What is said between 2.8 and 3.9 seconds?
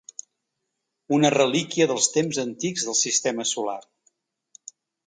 del sistema solar.